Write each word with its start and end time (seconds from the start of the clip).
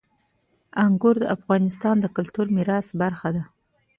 انګور 0.83 1.15
د 1.21 1.25
افغانستان 1.35 1.95
د 1.99 2.05
کلتوري 2.15 2.51
میراث 2.57 2.87
برخه 3.01 3.29
ده. 3.35 3.43